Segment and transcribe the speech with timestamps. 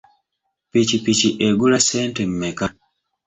[0.69, 2.67] Ppikipiki egula ssente mmeka?